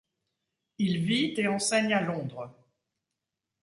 Il 0.79 1.05
vit 1.05 1.35
et 1.37 1.47
enseigne 1.47 1.93
à 1.93 2.01
Londres. 2.01 2.51